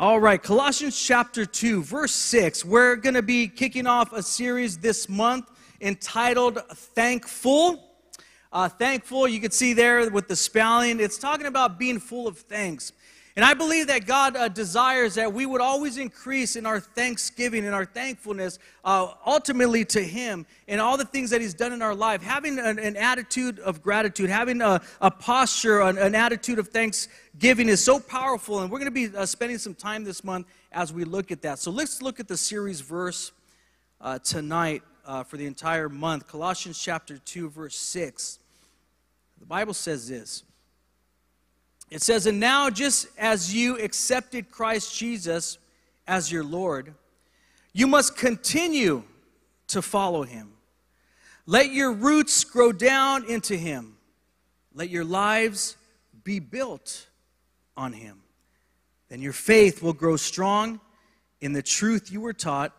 [0.00, 2.64] All right, Colossians chapter 2, verse 6.
[2.64, 7.96] We're going to be kicking off a series this month entitled Thankful.
[8.52, 12.38] Uh, thankful, you can see there with the spelling, it's talking about being full of
[12.38, 12.92] thanks.
[13.38, 17.66] And I believe that God uh, desires that we would always increase in our thanksgiving
[17.66, 21.80] and our thankfulness uh, ultimately to Him and all the things that He's done in
[21.80, 22.20] our life.
[22.20, 27.68] Having an, an attitude of gratitude, having a, a posture, an, an, attitude of thanksgiving
[27.68, 28.58] is so powerful.
[28.58, 31.40] And we're going to be uh, spending some time this month as we look at
[31.42, 31.60] that.
[31.60, 33.30] So let's look at the series verse
[34.00, 38.40] uh, tonight uh, for the entire month Colossians chapter 2, verse 6.
[39.38, 40.42] The Bible says this.
[41.90, 45.58] It says, And now, just as you accepted Christ Jesus
[46.06, 46.94] as your Lord,
[47.72, 49.04] you must continue
[49.68, 50.52] to follow him.
[51.46, 53.96] Let your roots grow down into him.
[54.74, 55.76] Let your lives
[56.24, 57.06] be built
[57.76, 58.20] on him.
[59.08, 60.80] Then your faith will grow strong
[61.40, 62.72] in the truth you were taught,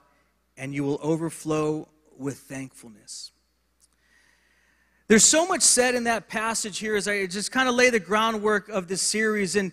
[0.58, 3.32] and you will overflow with thankfulness.
[5.10, 8.00] There's so much said in that passage here as I just kind of lay the
[8.00, 9.56] groundwork of this series.
[9.56, 9.72] And,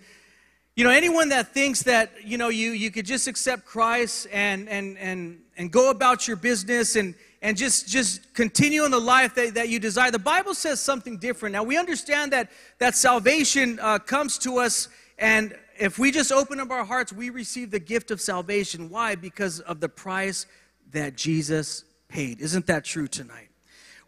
[0.75, 4.67] you know, anyone that thinks that, you know, you, you could just accept Christ and,
[4.67, 9.35] and, and, and go about your business and, and just, just continue in the life
[9.35, 11.53] that, that you desire, the Bible says something different.
[11.53, 16.61] Now, we understand that, that salvation uh, comes to us, and if we just open
[16.61, 18.89] up our hearts, we receive the gift of salvation.
[18.89, 19.17] Why?
[19.17, 20.47] Because of the price
[20.93, 22.41] that Jesus paid.
[22.41, 23.46] Isn't that true tonight?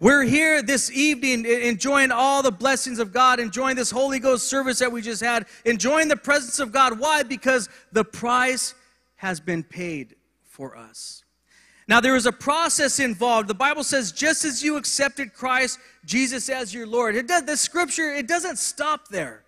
[0.01, 4.79] We're here this evening enjoying all the blessings of God, enjoying this Holy Ghost service
[4.79, 7.01] that we just had, enjoying the presence of God.
[7.01, 7.25] Why?
[7.25, 8.77] Because the price
[9.17, 11.25] has been paid for us.
[11.89, 13.49] Now, there is a process involved.
[13.49, 17.17] The Bible says, just as you accepted Christ Jesus as your Lord.
[17.17, 19.43] It does, the scripture, it doesn't stop there.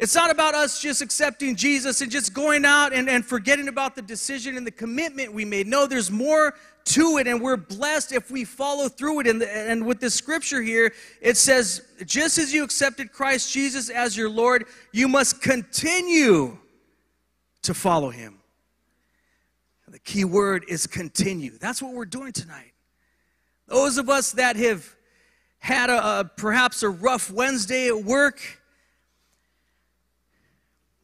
[0.00, 3.94] It's not about us just accepting Jesus and just going out and, and forgetting about
[3.94, 5.66] the decision and the commitment we made.
[5.66, 6.54] No, there's more
[6.86, 9.26] to it, and we're blessed if we follow through it.
[9.26, 14.16] And, and with this scripture here, it says, just as you accepted Christ Jesus as
[14.16, 16.58] your Lord, you must continue
[17.62, 18.38] to follow him.
[19.88, 21.58] The key word is continue.
[21.58, 22.72] That's what we're doing tonight.
[23.66, 24.88] Those of us that have
[25.58, 28.40] had a, a perhaps a rough Wednesday at work,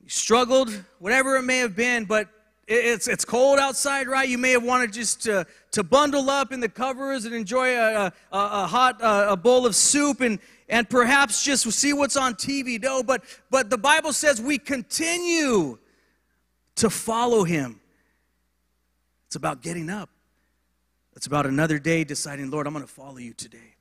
[0.06, 2.29] struggled, whatever it may have been, but
[2.69, 4.28] it's, it's cold outside, right?
[4.28, 8.06] You may have wanted just to, to bundle up in the covers and enjoy a,
[8.06, 12.34] a, a hot uh, a bowl of soup and, and perhaps just see what's on
[12.34, 12.82] TV.
[12.82, 15.78] No, but, but the Bible says we continue
[16.76, 17.81] to follow Him.
[19.28, 20.10] It's about getting up.
[21.15, 23.75] It's about another day deciding, Lord, I'm going to follow you today.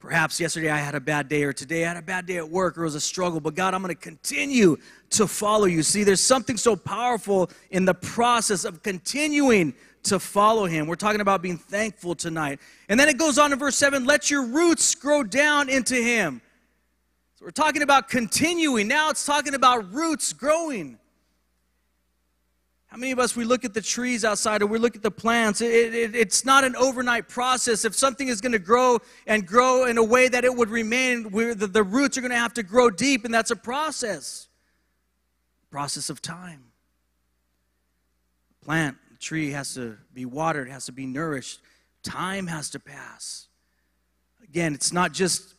[0.00, 2.48] Perhaps yesterday I had a bad day, or today I had a bad day at
[2.48, 4.76] work, or it was a struggle, but God, I'm going to continue
[5.10, 5.82] to follow you.
[5.82, 10.86] See, there's something so powerful in the process of continuing to follow Him.
[10.86, 12.60] We're talking about being thankful tonight.
[12.88, 16.42] And then it goes on in verse 7 let your roots grow down into Him.
[17.34, 18.86] So we're talking about continuing.
[18.86, 20.98] Now it's talking about roots growing.
[22.88, 25.10] How many of us, we look at the trees outside or we look at the
[25.10, 25.60] plants?
[25.60, 27.84] It, it, it's not an overnight process.
[27.84, 31.24] If something is going to grow and grow in a way that it would remain,
[31.24, 34.48] the, the roots are going to have to grow deep, and that's a process.
[35.70, 36.64] Process of time.
[38.64, 41.60] Plant, tree has to be watered, has to be nourished.
[42.02, 43.48] Time has to pass.
[44.42, 45.54] Again, it's not just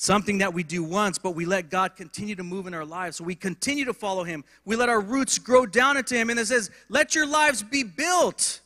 [0.00, 3.18] something that we do once, but we let God continue to move in our lives.
[3.18, 4.44] So we continue to follow Him.
[4.64, 6.30] We let our roots grow down into Him.
[6.30, 8.60] And it says, let your lives be built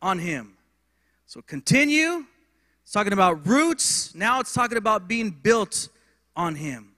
[0.00, 0.52] on Him.
[1.26, 2.24] So continue.
[2.84, 4.14] It's talking about roots.
[4.14, 5.88] Now it's talking about being built
[6.36, 6.92] on Him.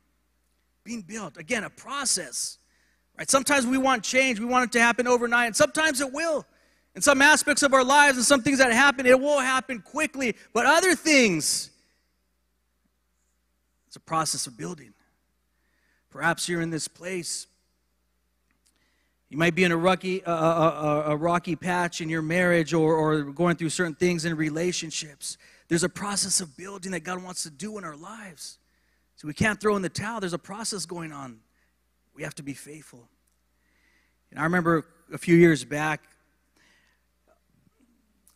[0.84, 1.38] Being built.
[1.38, 2.59] Again, a process.
[3.16, 3.31] Right?
[3.31, 4.38] Sometimes we want change.
[4.38, 5.47] We want it to happen overnight.
[5.47, 6.44] And sometimes it will.
[6.94, 10.37] In some aspects of our lives and some things that happen, it will happen quickly.
[10.53, 11.71] But other things,
[13.93, 14.95] it's a process of building.
[16.09, 17.47] Perhaps you're in this place.
[19.29, 22.94] You might be in a rocky, a, a, a rocky patch in your marriage or,
[22.94, 25.37] or going through certain things in relationships.
[25.69, 28.56] There's a process of building that God wants to do in our lives.
[29.17, 30.21] So we can't throw in the towel.
[30.21, 31.41] There's a process going on.
[32.15, 33.11] We have to be faithful.
[34.31, 36.00] And I remember a few years back,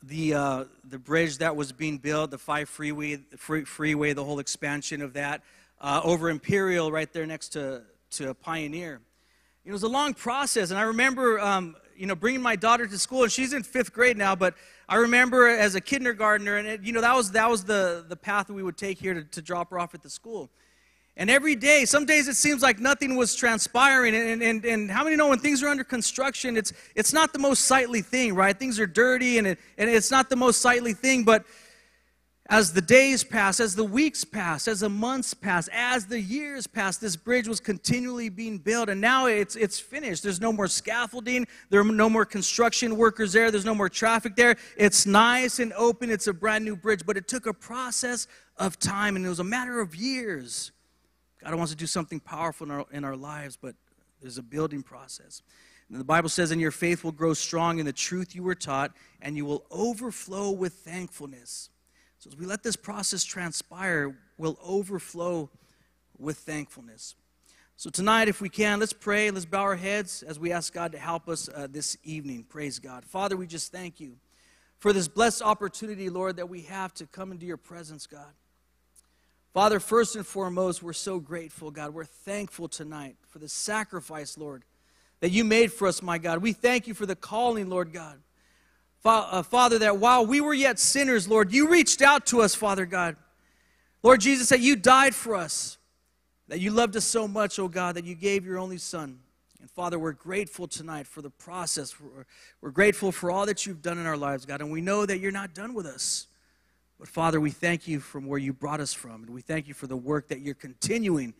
[0.06, 4.38] the, uh, the bridge that was being built, the five freeway, free, freeway, the whole
[4.38, 5.42] expansion of that,
[5.80, 7.82] uh, over Imperial, right there next to,
[8.12, 9.00] to Pioneer.
[9.64, 12.98] It was a long process, and I remember, um, you know, bringing my daughter to
[12.98, 14.36] school, and she's in fifth grade now.
[14.36, 14.54] But
[14.88, 18.14] I remember as a kindergartner, and it, you know, that was that was the the
[18.16, 20.50] path we would take here to, to drop her off at the school.
[21.18, 24.14] And every day, some days it seems like nothing was transpiring.
[24.14, 27.38] And, and, and how many know when things are under construction, it's, it's not the
[27.38, 28.56] most sightly thing, right?
[28.56, 31.24] Things are dirty and, it, and it's not the most sightly thing.
[31.24, 31.46] But
[32.50, 36.66] as the days pass, as the weeks pass, as the months pass, as the years
[36.66, 38.90] pass, this bridge was continually being built.
[38.90, 40.22] And now it's, it's finished.
[40.22, 41.46] There's no more scaffolding.
[41.70, 43.50] There are no more construction workers there.
[43.50, 44.56] There's no more traffic there.
[44.76, 46.10] It's nice and open.
[46.10, 47.06] It's a brand new bridge.
[47.06, 48.28] But it took a process
[48.58, 50.72] of time, and it was a matter of years
[51.50, 53.74] God wants to do something powerful in our, in our lives, but
[54.20, 55.42] there's a building process.
[55.88, 58.54] And the Bible says, and your faith will grow strong in the truth you were
[58.54, 61.70] taught, and you will overflow with thankfulness.
[62.18, 65.48] So as we let this process transpire, we'll overflow
[66.18, 67.14] with thankfulness.
[67.76, 69.30] So tonight, if we can, let's pray.
[69.30, 72.44] Let's bow our heads as we ask God to help us uh, this evening.
[72.48, 73.04] Praise God.
[73.04, 74.16] Father, we just thank you
[74.78, 78.32] for this blessed opportunity, Lord, that we have to come into your presence, God.
[79.56, 81.94] Father, first and foremost, we're so grateful, God.
[81.94, 84.64] We're thankful tonight for the sacrifice, Lord,
[85.20, 86.42] that you made for us, my God.
[86.42, 88.20] We thank you for the calling, Lord God.
[89.02, 92.84] Uh, Father, that while we were yet sinners, Lord, you reached out to us, Father
[92.84, 93.16] God.
[94.02, 95.78] Lord Jesus, that you died for us,
[96.48, 99.20] that you loved us so much, oh God, that you gave your only Son.
[99.62, 101.98] And Father, we're grateful tonight for the process.
[101.98, 102.26] We're,
[102.60, 104.60] we're grateful for all that you've done in our lives, God.
[104.60, 106.26] And we know that you're not done with us.
[106.98, 109.74] But Father, we thank you from where you brought us from, and we thank you
[109.74, 111.34] for the work that you're continuing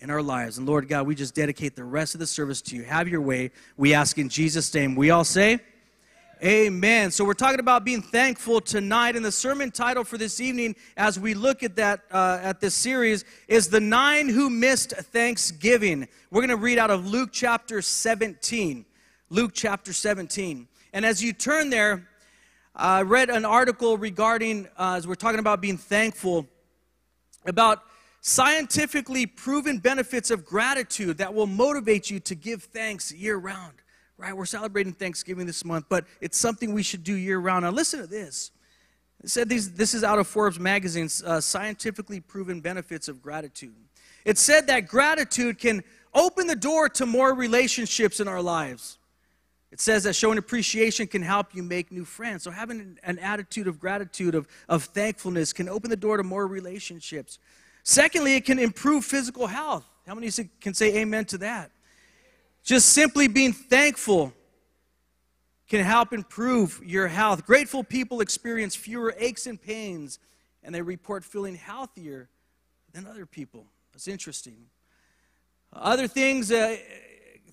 [0.00, 0.58] in our lives.
[0.58, 2.82] And Lord God, we just dedicate the rest of the service to you.
[2.82, 3.52] Have your way.
[3.76, 4.96] We ask in Jesus' name.
[4.96, 5.60] We all say,
[6.44, 7.10] Amen.
[7.12, 11.18] So we're talking about being thankful tonight, and the sermon title for this evening, as
[11.18, 16.06] we look at that uh, at this series, is the nine who missed Thanksgiving.
[16.30, 18.84] We're going to read out of Luke chapter 17.
[19.30, 20.68] Luke chapter 17.
[20.92, 22.06] And as you turn there,
[22.78, 26.46] I read an article regarding, uh, as we're talking about being thankful,
[27.46, 27.82] about
[28.20, 33.72] scientifically proven benefits of gratitude that will motivate you to give thanks year round.
[34.18, 34.36] Right?
[34.36, 37.64] We're celebrating Thanksgiving this month, but it's something we should do year round.
[37.64, 38.50] Now, listen to this.
[39.24, 43.74] It said these, this is out of Forbes magazine's uh, scientifically proven benefits of gratitude.
[44.26, 45.82] It said that gratitude can
[46.12, 48.98] open the door to more relationships in our lives.
[49.76, 52.42] It says that showing appreciation can help you make new friends.
[52.44, 56.46] So, having an attitude of gratitude, of, of thankfulness, can open the door to more
[56.46, 57.38] relationships.
[57.82, 59.84] Secondly, it can improve physical health.
[60.06, 60.30] How many
[60.62, 61.72] can say amen to that?
[62.64, 64.32] Just simply being thankful
[65.68, 67.44] can help improve your health.
[67.44, 70.18] Grateful people experience fewer aches and pains,
[70.62, 72.30] and they report feeling healthier
[72.94, 73.66] than other people.
[73.92, 74.56] That's interesting.
[75.70, 76.78] Other things, uh,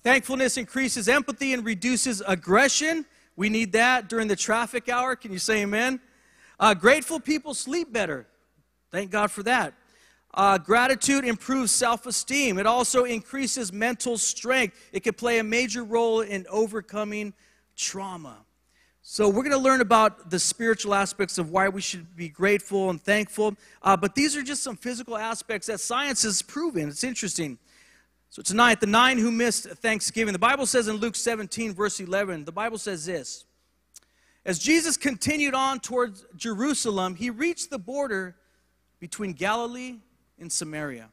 [0.04, 3.06] Thankfulness increases empathy and reduces aggression.
[3.36, 5.16] We need that during the traffic hour.
[5.16, 5.98] Can you say amen?
[6.60, 8.26] Uh, grateful people sleep better.
[8.92, 9.72] Thank God for that.
[10.34, 12.58] Uh, gratitude improves self esteem.
[12.58, 14.76] It also increases mental strength.
[14.92, 17.32] It can play a major role in overcoming
[17.74, 18.36] trauma.
[19.00, 22.90] So, we're going to learn about the spiritual aspects of why we should be grateful
[22.90, 23.54] and thankful.
[23.82, 26.88] Uh, but these are just some physical aspects that science has proven.
[26.88, 27.58] It's interesting.
[28.34, 32.44] So tonight, the nine who missed Thanksgiving, the Bible says in Luke 17, verse 11,
[32.44, 33.44] the Bible says this
[34.44, 38.34] As Jesus continued on towards Jerusalem, he reached the border
[38.98, 39.98] between Galilee
[40.40, 41.10] and Samaria.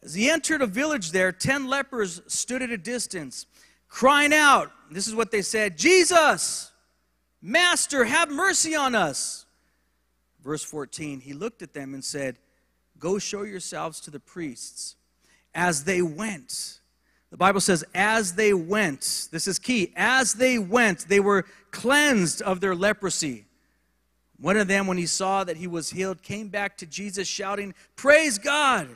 [0.00, 3.46] As he entered a village there, ten lepers stood at a distance,
[3.88, 4.70] crying out.
[4.92, 6.70] This is what they said Jesus,
[7.40, 9.44] Master, have mercy on us.
[10.40, 12.38] Verse 14, he looked at them and said,
[13.00, 14.94] Go show yourselves to the priests
[15.54, 16.80] as they went.
[17.30, 22.42] The Bible says, as they went, this is key, as they went, they were cleansed
[22.42, 23.46] of their leprosy.
[24.38, 27.74] One of them, when he saw that he was healed, came back to Jesus shouting,
[27.96, 28.88] Praise God!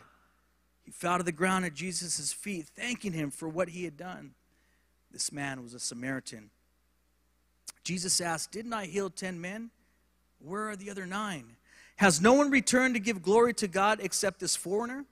[0.84, 4.34] He fell to the ground at Jesus' feet, thanking him for what he had done.
[5.10, 6.50] This man was a Samaritan.
[7.84, 9.70] Jesus asked, Didn't I heal ten men?
[10.40, 11.56] Where are the other nine?
[11.96, 15.06] Has no one returned to give glory to God except this foreigner?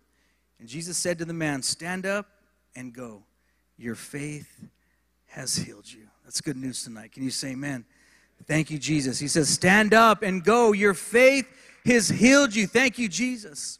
[0.64, 2.26] And Jesus said to the man, Stand up
[2.75, 3.23] and go.
[3.76, 4.64] Your faith
[5.26, 6.06] has healed you.
[6.25, 7.12] That's good news tonight.
[7.12, 7.85] Can you say amen?
[8.47, 9.18] Thank you, Jesus.
[9.18, 10.73] He says, Stand up and go.
[10.73, 11.47] Your faith
[11.85, 12.66] has healed you.
[12.66, 13.78] Thank you, Jesus.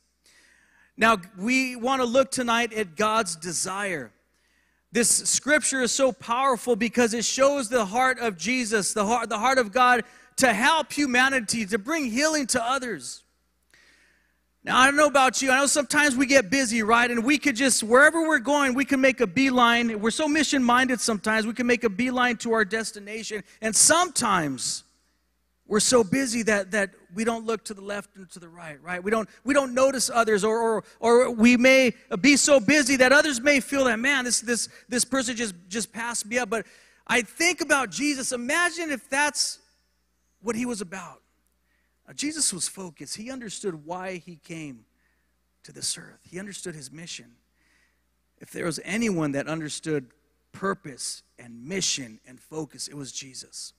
[0.95, 4.13] Now, we want to look tonight at God's desire.
[4.93, 9.39] This scripture is so powerful because it shows the heart of Jesus, the heart, the
[9.39, 10.05] heart of God
[10.37, 13.24] to help humanity, to bring healing to others.
[14.65, 15.51] Now, I don't know about you.
[15.51, 17.11] I know sometimes we get busy, right?
[17.11, 20.01] And we could just, wherever we're going, we can make a beeline.
[20.01, 23.45] We're so mission minded sometimes, we can make a beeline to our destination.
[23.61, 24.85] And sometimes
[25.67, 28.83] we're so busy that, that we don't look to the left and to the right,
[28.83, 29.05] right?
[29.05, 31.93] We don't, we don't notice others, or, or, or we may
[32.23, 35.93] be so busy that others may feel that, man, this, this, this person just, just
[35.93, 36.49] passed me up.
[36.49, 36.65] But
[37.07, 38.33] I think about Jesus.
[38.33, 39.59] Imagine if that's
[40.41, 41.21] what he was about.
[42.07, 43.17] Now, Jesus was focused.
[43.17, 44.85] He understood why he came
[45.63, 47.33] to this earth, he understood his mission.
[48.39, 50.11] If there was anyone that understood
[50.53, 53.73] purpose and mission and focus, it was Jesus.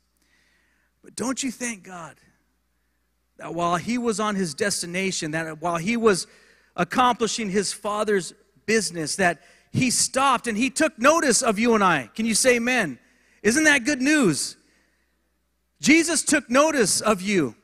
[1.03, 2.15] But don't you thank God
[3.38, 6.25] that while he was on his destination, that while he was
[6.75, 8.34] accomplishing his father's
[8.65, 12.10] business, that he stopped and he took notice of you and I?
[12.15, 12.98] Can you say amen?
[13.44, 14.58] Isn't that good news?
[15.82, 17.55] Jesus took notice of you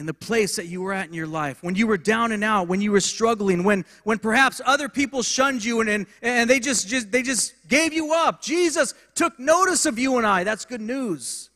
[0.00, 2.42] in the place that you were at in your life, when you were down and
[2.42, 6.48] out, when you were struggling, when, when perhaps other people shunned you and, and, and
[6.48, 8.40] they, just, just, they just gave you up.
[8.40, 10.42] Jesus took notice of you and I.
[10.42, 11.50] That's good news.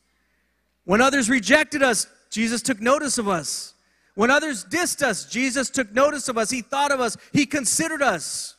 [0.83, 3.73] When others rejected us, Jesus took notice of us.
[4.13, 6.51] When others dissed us, Jesus took notice of us.
[6.51, 7.17] He thought of us.
[7.33, 8.55] He considered us.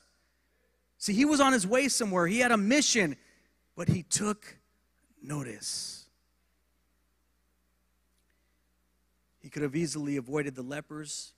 [0.98, 2.26] See, he was on his way somewhere.
[2.26, 3.14] He had a mission,
[3.76, 4.56] but he took
[5.22, 5.96] notice.
[9.45, 11.32] He could have easily avoided the lepers.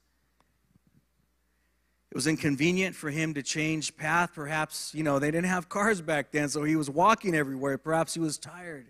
[2.11, 4.33] It was inconvenient for him to change path.
[4.35, 7.79] Perhaps, you know, they didn't have cars back then, so he was walking everywhere.
[7.79, 8.89] Perhaps he was tired.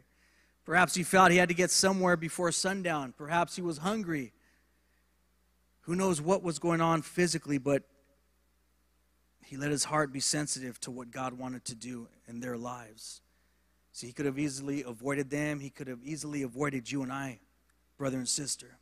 [0.64, 3.12] Perhaps he felt he had to get somewhere before sundown.
[3.18, 4.32] Perhaps he was hungry.
[5.82, 7.82] Who knows what was going on physically, but
[9.44, 13.20] he let his heart be sensitive to what God wanted to do in their lives.
[13.92, 15.60] So he could have easily avoided them.
[15.60, 17.40] He could have easily avoided you and I,
[17.98, 18.78] brother and sister.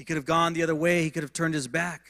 [0.00, 2.06] He could have gone the other way, he could have turned his back.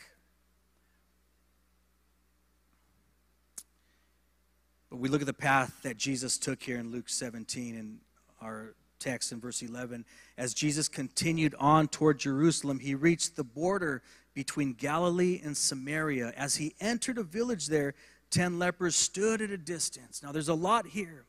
[4.88, 7.98] But we look at the path that Jesus took here in Luke 17 in
[8.40, 10.04] our text in verse 11.
[10.38, 14.02] As Jesus continued on toward Jerusalem, he reached the border
[14.34, 16.32] between Galilee and Samaria.
[16.36, 17.94] As he entered a village there,
[18.30, 20.22] 10 lepers stood at a distance.
[20.22, 21.24] Now, there's a lot here.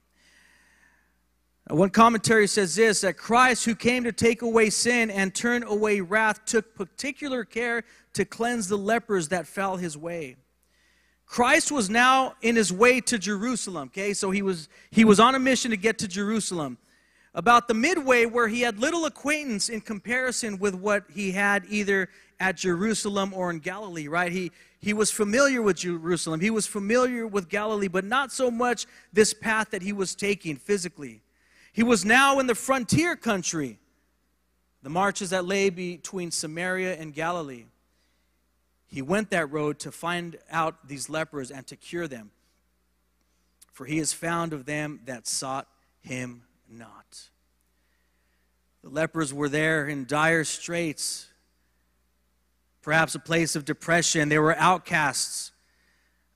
[1.67, 6.01] One commentary says this that Christ, who came to take away sin and turn away
[6.01, 10.35] wrath, took particular care to cleanse the lepers that fell his way.
[11.25, 14.13] Christ was now in his way to Jerusalem, okay?
[14.13, 16.77] So he was he was on a mission to get to Jerusalem.
[17.33, 22.09] About the midway where he had little acquaintance in comparison with what he had either
[22.41, 24.29] at Jerusalem or in Galilee, right?
[24.29, 26.41] He he was familiar with Jerusalem.
[26.41, 30.57] He was familiar with Galilee, but not so much this path that he was taking
[30.57, 31.21] physically.
[31.71, 33.79] He was now in the frontier country,
[34.83, 37.65] the marches that lay between Samaria and Galilee.
[38.87, 42.31] He went that road to find out these lepers and to cure them.
[43.71, 45.67] For he is found of them that sought
[46.01, 47.29] him not.
[48.83, 51.27] The lepers were there in dire straits,
[52.81, 54.27] perhaps a place of depression.
[54.27, 55.51] They were outcasts.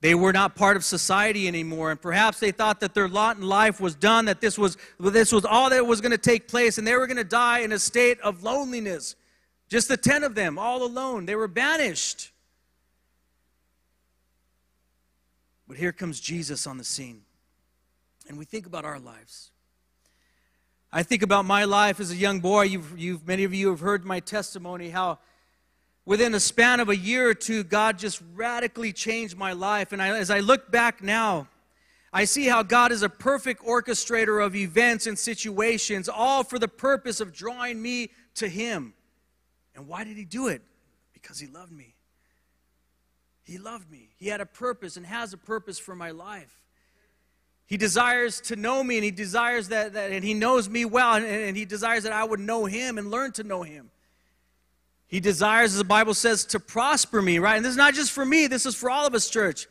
[0.06, 3.42] They were not part of society anymore, and perhaps they thought that their lot in
[3.42, 6.78] life was done, that this was, this was all that was going to take place,
[6.78, 9.16] and they were going to die in a state of loneliness.
[9.68, 11.26] Just the 10 of them, all alone.
[11.26, 12.32] They were banished.
[15.68, 17.24] But here comes Jesus on the scene.
[18.30, 19.50] And we think about our lives.
[20.94, 22.66] I think about my life as a young boy.
[22.66, 25.18] You've, you've, many of you have heard my testimony how
[26.06, 29.92] within a span of a year or two, God just radically changed my life.
[29.92, 31.48] And I, as I look back now,
[32.14, 36.68] I see how God is a perfect orchestrator of events and situations, all for the
[36.68, 38.94] purpose of drawing me to Him.
[39.76, 40.62] And why did He do it?
[41.14, 41.96] Because He loved me.
[43.44, 44.10] He loved me.
[44.18, 46.62] He had a purpose and has a purpose for my life.
[47.68, 51.16] He desires to know me and He desires that, that and He knows me well
[51.16, 53.92] and, and He desires that I would know Him and learn to know Him.
[55.08, 57.56] He desires, as the Bible says, to prosper me, right?
[57.56, 59.68] And this is not just for me, this is for all of us, church.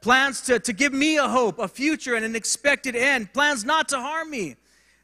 [0.00, 3.32] Plans to, to give me a hope, a future, and an expected end.
[3.34, 4.56] Plans not to harm me.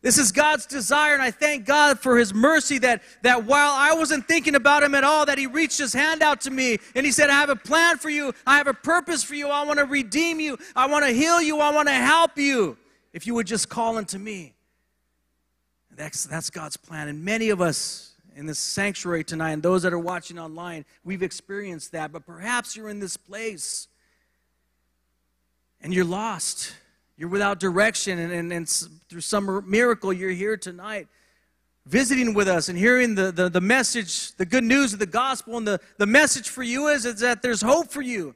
[0.02, 3.92] This is God's desire, and I thank God for His mercy that, that while I
[3.94, 7.04] wasn't thinking about Him at all, that He reached His hand out to me and
[7.04, 8.32] He said, I have a plan for you.
[8.46, 9.48] I have a purpose for you.
[9.48, 10.58] I want to redeem you.
[10.74, 11.58] I want to heal you.
[11.58, 12.76] I want to help you.
[13.12, 14.54] If you would just call unto me.
[15.96, 17.08] That's, that's God's plan.
[17.08, 21.22] And many of us, in this sanctuary tonight, and those that are watching online, we've
[21.22, 22.12] experienced that.
[22.12, 23.88] But perhaps you're in this place
[25.80, 26.74] and you're lost.
[27.16, 28.68] You're without direction, and, and, and
[29.08, 31.08] through some miracle, you're here tonight
[31.86, 35.56] visiting with us and hearing the, the, the, message, the good news of the gospel.
[35.56, 38.34] And the, the message for you is, is that there's hope for you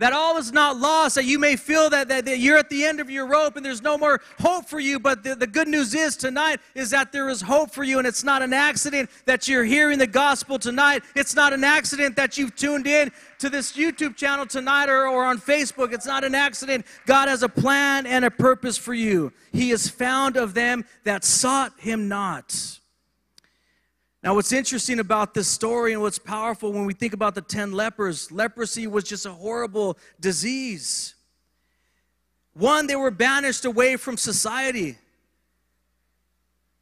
[0.00, 2.84] that all is not lost, that you may feel that, that, that, you're at the
[2.84, 4.98] end of your rope and there's no more hope for you.
[4.98, 8.06] But the, the good news is tonight is that there is hope for you, and
[8.06, 11.02] it's not an accident that you're hearing the gospel tonight.
[11.14, 15.22] It's not an accident that you've tuned in to this YouTube channel tonight or, or
[15.24, 15.92] on Facebook.
[15.92, 16.86] It's not an accident.
[17.04, 19.34] God has a plan and a purpose for you.
[19.52, 22.79] He is found of them that sought him not.
[24.22, 27.72] Now, what's interesting about this story and what's powerful when we think about the 10
[27.72, 31.14] lepers, leprosy was just a horrible disease.
[32.52, 34.98] One, they were banished away from society.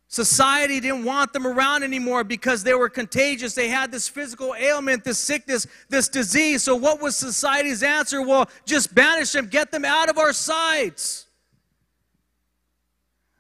[0.09, 3.55] Society didn't want them around anymore because they were contagious.
[3.55, 6.65] They had this physical ailment, this sickness, this disease.
[6.65, 8.23] So, what was society's answer?
[8.23, 11.27] Well, just banish them, get them out of our sights.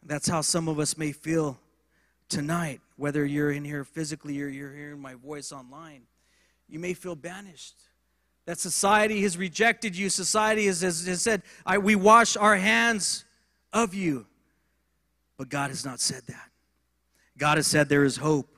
[0.05, 1.59] That's how some of us may feel
[2.28, 6.02] tonight whether you're in here physically or you're hearing my voice online,
[6.69, 7.76] you may feel banished.
[8.45, 10.11] That society has rejected you.
[10.11, 11.43] Society has, has, has said,
[11.81, 13.25] We wash our hands
[13.73, 14.26] of you.
[15.37, 16.50] But God has not said that.
[17.38, 18.49] God has said there is hope.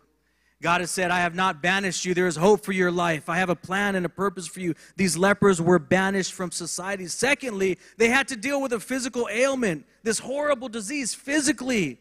[0.63, 2.15] God has said, I have not banished you.
[2.15, 3.29] There is hope for your life.
[3.29, 4.75] I have a plan and a purpose for you.
[4.97, 7.07] These lepers were banished from society.
[7.07, 12.00] Secondly, they had to deal with a physical ailment, this horrible disease physically.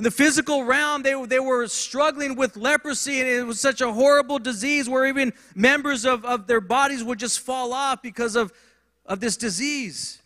[0.00, 3.92] In the physical realm, they, they were struggling with leprosy, and it was such a
[3.92, 8.50] horrible disease where even members of, of their bodies would just fall off because of,
[9.04, 10.22] of this disease.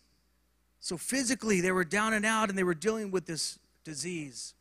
[0.79, 4.55] So physically, they were down and out, and they were dealing with this disease.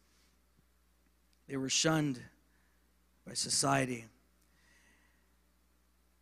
[1.48, 2.20] They were shunned
[3.28, 4.06] by society.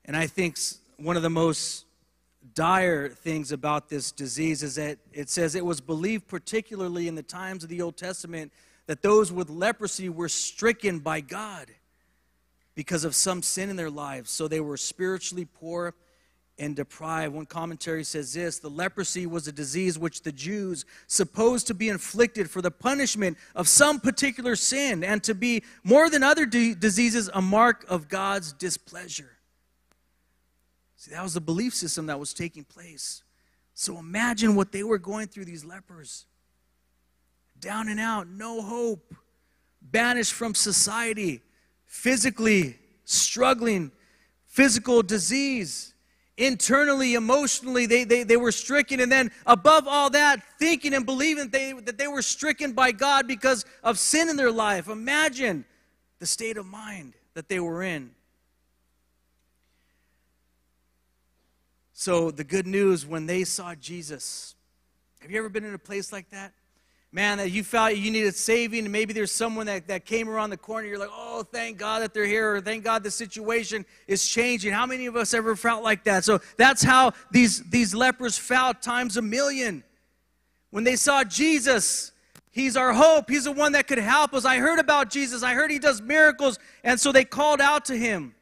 [0.04, 0.58] And I think
[0.98, 1.86] one of the most
[2.56, 7.24] dire things about this disease is that it says it was believed, particularly in the
[7.24, 8.52] times of the Old Testament,
[8.92, 11.72] that those with leprosy were stricken by God
[12.76, 14.30] because of some sin in their lives.
[14.30, 15.94] So they were spiritually poor
[16.60, 17.34] and deprived.
[17.34, 21.88] One commentary says this the leprosy was a disease which the Jews supposed to be
[21.88, 27.30] inflicted for the punishment of some particular sin and to be, more than other diseases,
[27.34, 29.38] a mark of God's displeasure.
[30.98, 33.24] See, that was the belief system that was taking place.
[33.74, 36.26] So imagine what they were going through, these lepers
[37.62, 39.16] down and out, no hope,
[39.82, 41.42] banished from society,
[41.86, 43.92] physically struggling,
[44.48, 45.94] physical disease,
[46.38, 49.00] internally, emotionally, they, they, they were stricken.
[49.00, 52.92] And then, above all that, thinking and believing that they, that they were stricken by
[52.92, 54.88] God because of sin in their life.
[54.88, 55.66] Imagine
[56.20, 58.12] the state of mind that they were in.
[61.94, 64.56] So, the good news when they saw Jesus,
[65.20, 66.54] have you ever been in a place like that?
[67.12, 70.50] Man, that you felt you needed saving, and maybe there's someone that, that came around
[70.50, 73.86] the corner, you're like, oh, thank God that they're here, or thank God the situation
[74.08, 74.72] is changing.
[74.72, 76.24] How many of us ever felt like that?
[76.24, 79.84] So that's how these, these lepers felt times a million.
[80.70, 82.12] When they saw Jesus,
[82.52, 83.30] He's our hope.
[83.30, 84.44] He's the one that could help us.
[84.44, 85.42] I heard about Jesus.
[85.42, 86.60] I heard he does miracles.
[86.84, 88.36] And so they called out to him.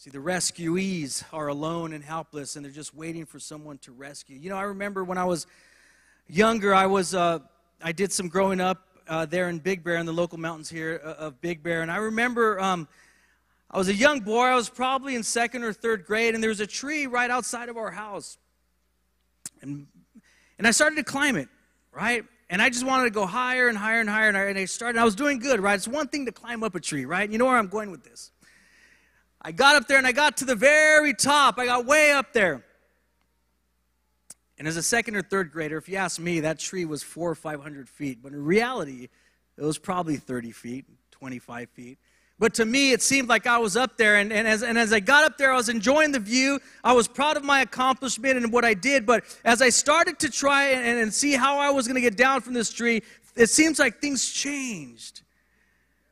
[0.00, 4.38] See, the rescuees are alone and helpless, and they're just waiting for someone to rescue.
[4.38, 5.48] You know, I remember when I was
[6.28, 7.40] younger, I was uh,
[7.82, 11.00] I did some growing up uh, there in Big Bear, in the local mountains here
[11.02, 12.86] uh, of Big Bear, and I remember um,
[13.72, 14.44] I was a young boy.
[14.44, 17.68] I was probably in second or third grade, and there was a tree right outside
[17.68, 18.38] of our house,
[19.62, 19.88] and
[20.58, 21.48] and I started to climb it,
[21.90, 22.24] right?
[22.50, 24.46] And I just wanted to go higher and higher and higher and higher.
[24.46, 25.00] And I started.
[25.00, 25.74] I was doing good, right?
[25.74, 27.28] It's one thing to climb up a tree, right?
[27.28, 28.30] You know where I'm going with this.
[29.40, 31.58] I got up there and I got to the very top.
[31.58, 32.64] I got way up there.
[34.58, 37.30] And as a second or third grader, if you ask me, that tree was four
[37.30, 38.18] or 500 feet.
[38.22, 39.08] But in reality,
[39.56, 41.98] it was probably 30 feet, 25 feet.
[42.40, 44.16] But to me, it seemed like I was up there.
[44.16, 46.60] And, and, as, and as I got up there, I was enjoying the view.
[46.82, 49.06] I was proud of my accomplishment and what I did.
[49.06, 52.16] But as I started to try and, and see how I was going to get
[52.16, 53.02] down from this tree,
[53.36, 55.22] it seems like things changed.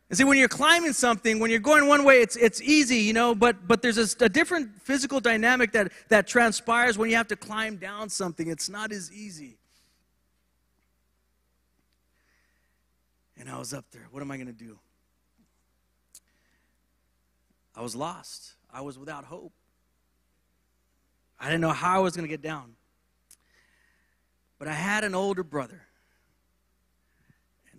[0.09, 3.12] And see, when you're climbing something, when you're going one way, it's, it's easy, you
[3.12, 7.27] know, but, but there's a, a, different physical dynamic that, that transpires when you have
[7.29, 8.47] to climb down something.
[8.47, 9.59] It's not as easy.
[13.37, 14.07] And I was up there.
[14.12, 14.79] What am I going to do?
[17.75, 18.55] I was lost.
[18.73, 19.53] I was without hope.
[21.38, 22.77] I didn't know how I was going to get down.
[24.59, 25.86] But I had an older brother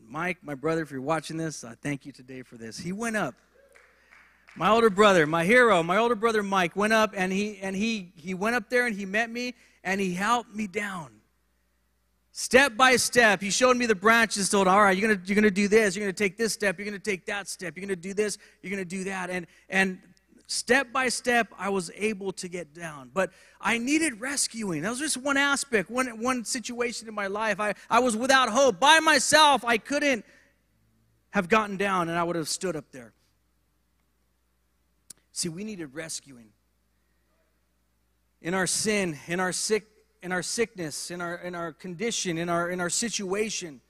[0.10, 2.78] Mike, my brother, if you're watching this, I thank you today for this.
[2.78, 3.36] He went up.
[4.56, 8.12] My older brother, my hero, my older brother Mike went up and he and he
[8.16, 11.12] he went up there and he met me and he helped me down.
[12.32, 15.52] Step by step, he showed me the branches, told, all right, you're gonna you're gonna
[15.52, 18.14] do this, you're gonna take this step, you're gonna take that step, you're gonna do
[18.14, 19.30] this, you're gonna do that.
[19.30, 20.00] And and
[20.50, 23.12] Step by step, I was able to get down.
[23.14, 24.82] But I needed rescuing.
[24.82, 27.60] That was just one aspect, one, one situation in my life.
[27.60, 28.80] I, I was without hope.
[28.80, 30.24] By myself, I couldn't
[31.32, 33.12] have gotten down and I would have stood up there.
[35.34, 36.48] See, we needed rescuing.
[38.42, 39.86] In our sin, in our sick,
[40.24, 43.82] in our sickness, in our in our condition, in our in our situation,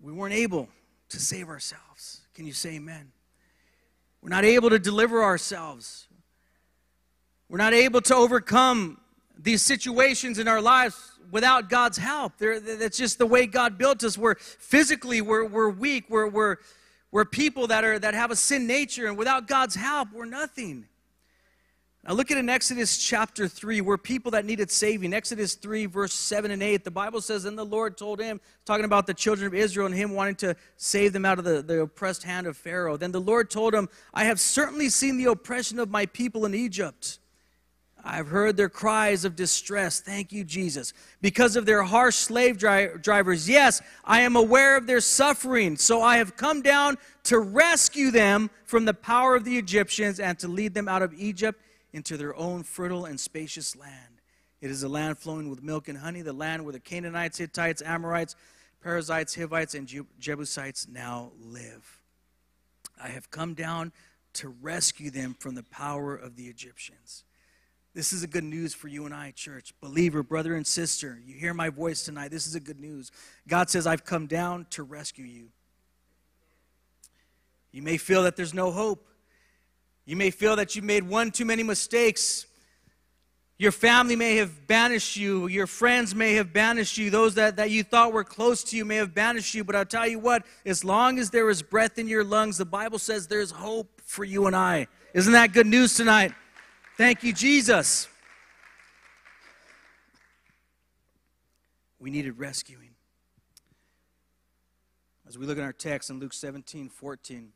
[0.00, 0.68] we weren't able
[1.10, 2.22] to save ourselves.
[2.34, 3.12] Can you say amen?
[4.26, 6.08] We're not able to deliver ourselves.
[7.48, 9.00] We're not able to overcome
[9.38, 10.96] these situations in our lives
[11.30, 12.32] without God's help.
[12.38, 14.18] that's just the way God built us.
[14.18, 16.06] We're physically, we're, we're weak.
[16.08, 16.56] We're, we're,
[17.12, 20.86] we're people that, are, that have a sin nature, and without God's help, we're nothing.
[22.06, 25.12] Now look at in Exodus chapter 3, we're people that needed saving.
[25.12, 28.84] Exodus 3, verse 7 and 8, the Bible says, And the Lord told him, talking
[28.84, 31.80] about the children of Israel and him wanting to save them out of the, the
[31.80, 32.96] oppressed hand of Pharaoh.
[32.96, 36.54] Then the Lord told him, I have certainly seen the oppression of my people in
[36.54, 37.18] Egypt.
[38.04, 39.98] I've heard their cries of distress.
[39.98, 40.92] Thank you, Jesus.
[41.20, 43.48] Because of their harsh slave dri- drivers.
[43.48, 45.76] Yes, I am aware of their suffering.
[45.76, 50.38] So I have come down to rescue them from the power of the Egyptians and
[50.38, 51.60] to lead them out of Egypt
[51.96, 54.20] into their own fertile and spacious land.
[54.60, 57.80] It is a land flowing with milk and honey, the land where the Canaanites, Hittites,
[57.80, 58.36] Amorites,
[58.80, 62.02] Perizzites, Hivites, and Jebusites now live.
[63.02, 63.92] I have come down
[64.34, 67.24] to rescue them from the power of the Egyptians.
[67.94, 69.72] This is a good news for you and I, church.
[69.80, 72.30] Believer, brother, and sister, you hear my voice tonight.
[72.30, 73.10] This is a good news.
[73.48, 75.48] God says, I've come down to rescue you.
[77.72, 79.08] You may feel that there's no hope.
[80.06, 82.46] You may feel that you made one too many mistakes.
[83.58, 85.48] Your family may have banished you.
[85.48, 87.10] Your friends may have banished you.
[87.10, 89.64] Those that, that you thought were close to you may have banished you.
[89.64, 92.64] But I'll tell you what, as long as there is breath in your lungs, the
[92.64, 94.86] Bible says there's hope for you and I.
[95.12, 96.32] Isn't that good news tonight?
[96.96, 98.08] Thank you, Jesus.
[101.98, 102.90] We needed rescuing.
[105.26, 107.52] As we look at our text in Luke 17 14,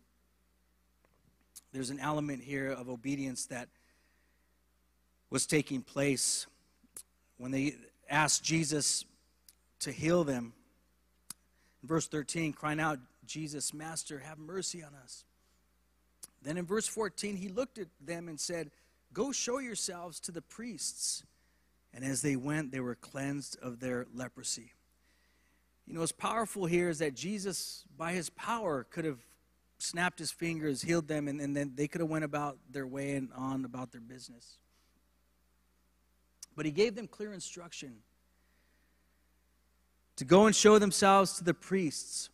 [1.72, 3.68] there's an element here of obedience that
[5.30, 6.46] was taking place
[7.38, 7.74] when they
[8.08, 9.04] asked Jesus
[9.80, 10.52] to heal them.
[11.82, 15.24] In verse 13, crying out, Jesus, Master, have mercy on us.
[16.42, 18.70] Then in verse 14, he looked at them and said,
[19.12, 21.24] Go show yourselves to the priests.
[21.92, 24.72] And as they went, they were cleansed of their leprosy.
[25.86, 29.18] You know, what's powerful here is that Jesus, by his power, could have
[29.82, 33.12] snapped his fingers, healed them, and, and then they could have went about their way
[33.12, 34.58] and on about their business.
[36.56, 37.94] But he gave them clear instruction
[40.16, 42.28] to go and show themselves to the priests.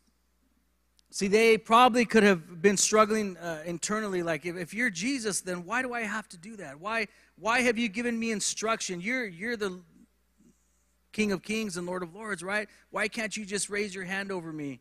[1.11, 5.64] See, they probably could have been struggling uh, internally, like, if, if you're Jesus, then
[5.64, 6.80] why do I have to do that?
[6.80, 7.06] Why,
[7.38, 9.00] why have you given me instruction?
[9.00, 9.80] You're, you're the
[11.12, 12.68] King of Kings and Lord of Lords, right?
[12.90, 14.80] Why can't you just raise your hand over me?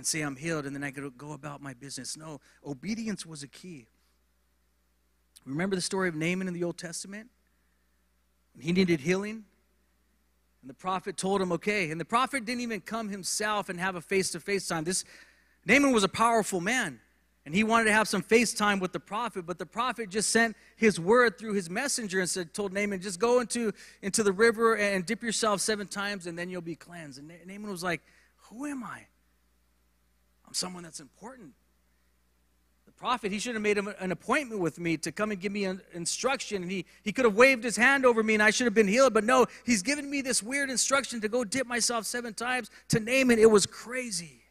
[0.00, 2.16] And say I'm healed and then I could go about my business.
[2.16, 3.86] No, obedience was a key.
[5.44, 7.28] Remember the story of Naaman in the Old Testament?
[8.58, 9.44] He needed healing?
[10.62, 11.90] And the prophet told him, okay.
[11.90, 14.84] And the prophet didn't even come himself and have a face to face time.
[14.84, 15.04] This
[15.66, 16.98] Naaman was a powerful man.
[17.44, 20.56] And he wanted to have some FaceTime with the prophet, but the prophet just sent
[20.76, 24.76] his word through his messenger and said, told Naaman, just go into, into the river
[24.76, 27.18] and dip yourself seven times and then you'll be cleansed.
[27.18, 28.00] And Naaman was like,
[28.48, 29.04] Who am I?
[30.50, 31.52] I'm someone that's important.
[32.84, 35.64] The prophet, he should have made an appointment with me to come and give me
[35.64, 36.62] an instruction.
[36.64, 38.88] And he, he could have waved his hand over me and I should have been
[38.88, 39.14] healed.
[39.14, 42.98] But no, he's given me this weird instruction to go dip myself seven times to
[42.98, 43.38] name it.
[43.38, 44.42] It was crazy.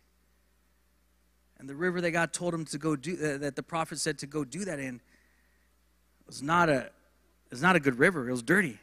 [1.58, 4.20] And the river that God told him to go do, uh, that the prophet said
[4.20, 5.02] to go do that in,
[6.26, 6.92] was not a,
[7.52, 8.30] was not a good river.
[8.30, 8.80] It was dirty.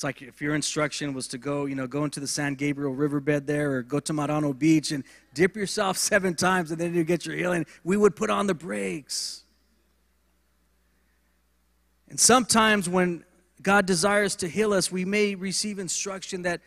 [0.00, 2.94] It's like if your instruction was to go, you know, go into the San Gabriel
[2.94, 7.04] riverbed there or go to Marano Beach and dip yourself seven times and then you
[7.04, 9.44] get your healing, we would put on the brakes.
[12.08, 13.26] And sometimes when
[13.60, 16.62] God desires to heal us, we may receive instruction that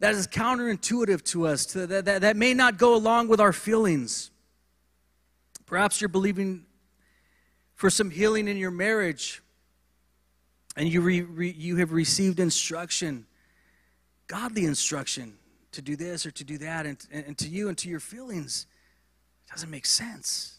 [0.00, 3.52] that is counterintuitive to us, to, that, that, that may not go along with our
[3.52, 4.32] feelings.
[5.66, 6.66] Perhaps you're believing
[7.76, 9.40] for some healing in your marriage
[10.80, 13.26] and you, re, re, you have received instruction,
[14.28, 15.34] godly instruction,
[15.72, 18.64] to do this or to do that, and, and to you and to your feelings,
[19.44, 20.56] it doesn't make sense.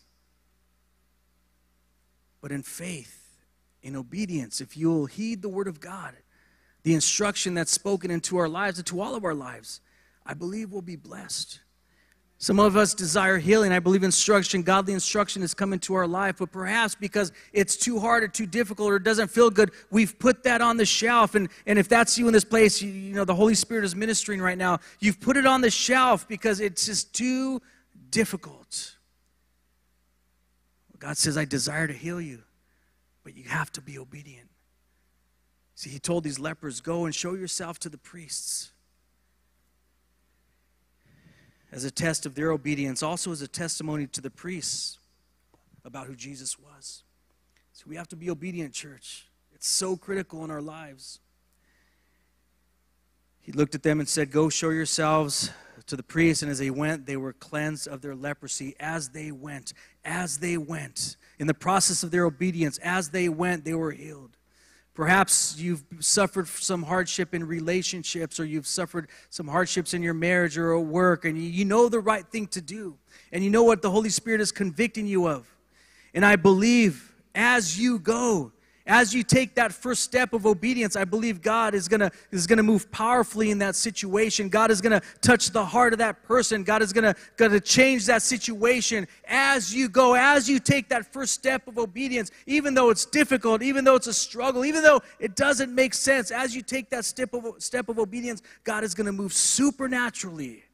[2.39, 3.39] But in faith,
[3.81, 6.13] in obedience, if you'll heed the word of God,
[6.83, 9.81] the instruction that's spoken into our lives and to all of our lives,
[10.23, 11.61] I believe we'll be blessed.
[12.41, 13.71] Some of us desire healing.
[13.71, 17.99] I believe instruction, godly instruction, has come into our life, but perhaps because it's too
[17.99, 21.35] hard or too difficult or doesn't feel good, we've put that on the shelf.
[21.35, 23.95] And, and if that's you in this place, you, you know, the Holy Spirit is
[23.95, 24.79] ministering right now.
[24.99, 27.61] You've put it on the shelf because it's just too
[28.09, 28.95] difficult.
[30.97, 32.41] God says, I desire to heal you,
[33.23, 34.49] but you have to be obedient.
[35.75, 38.71] See, he told these lepers, Go and show yourself to the priests
[41.71, 44.99] as a test of their obedience, also as a testimony to the priests
[45.85, 47.03] about who Jesus was.
[47.73, 49.27] So we have to be obedient, church.
[49.53, 51.19] It's so critical in our lives.
[53.41, 55.49] He looked at them and said, Go show yourselves
[55.87, 56.43] to the priests.
[56.43, 58.75] And as they went, they were cleansed of their leprosy.
[58.79, 59.73] As they went,
[60.05, 64.37] as they went, in the process of their obedience, as they went, they were healed.
[64.93, 70.57] Perhaps you've suffered some hardship in relationships, or you've suffered some hardships in your marriage
[70.57, 72.97] or at work, and you know the right thing to do,
[73.31, 75.47] and you know what the Holy Spirit is convicting you of.
[76.13, 78.51] And I believe as you go,
[78.91, 82.61] as you take that first step of obedience, I believe God is gonna, is gonna
[82.61, 84.49] move powerfully in that situation.
[84.49, 86.65] God is gonna touch the heart of that person.
[86.65, 91.33] God is gonna, gonna change that situation as you go, as you take that first
[91.33, 95.37] step of obedience, even though it's difficult, even though it's a struggle, even though it
[95.37, 96.29] doesn't make sense.
[96.29, 100.65] As you take that step of, step of obedience, God is gonna move supernaturally.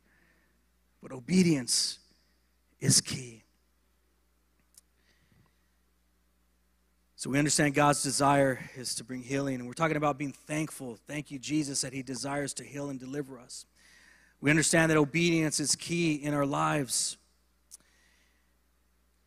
[1.04, 2.00] But obedience
[2.80, 3.44] is key.
[7.20, 9.56] So we understand God's desire is to bring healing.
[9.56, 11.00] And we're talking about being thankful.
[11.08, 13.66] Thank you, Jesus, that He desires to heal and deliver us.
[14.40, 17.18] We understand that obedience is key in our lives.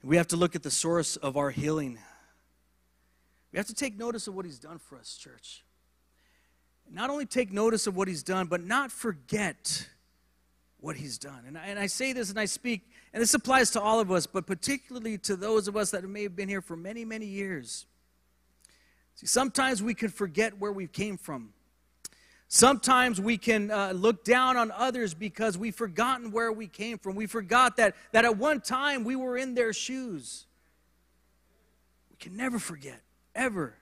[0.05, 1.99] We have to look at the source of our healing.
[3.53, 5.65] We have to take notice of what He's done for us, church.
[6.89, 9.89] Not only take notice of what He's done, but not forget
[10.79, 11.43] what He's done.
[11.45, 14.11] And I, and I say this and I speak and this applies to all of
[14.11, 17.27] us, but particularly to those of us that may have been here for many, many
[17.27, 17.87] years.
[19.17, 21.53] See, sometimes we can forget where we came from.
[22.47, 27.15] Sometimes we can uh, look down on others because we've forgotten where we came from.
[27.15, 30.47] We forgot that, that at one time we were in their shoes.
[32.11, 33.01] We can never forget,
[33.35, 33.75] ever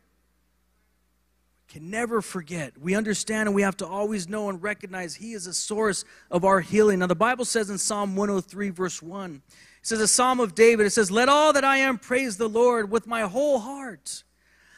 [1.68, 2.72] can never forget.
[2.80, 6.44] We understand and we have to always know and recognize He is a source of
[6.44, 7.00] our healing.
[7.00, 9.42] Now, the Bible says in Psalm 103, verse 1,
[9.80, 12.48] it says, a psalm of David, it says, Let all that I am praise the
[12.48, 14.24] Lord with my whole heart.